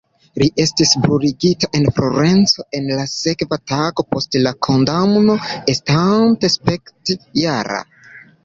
[0.41, 5.37] Li estis bruligita en Florenco en la sekva tago post la kondamno,
[5.75, 7.85] estante sepdek-jara.